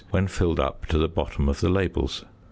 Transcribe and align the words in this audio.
when 0.09 0.25
filled 0.27 0.59
up 0.59 0.87
to 0.87 0.97
the 0.97 1.07
bottom 1.07 1.47
of 1.47 1.59
the 1.61 1.69
labels. 1.69 2.25